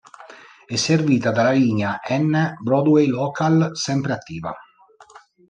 [0.65, 4.51] È servita dalla linea N Broadway Local, sempre attiva.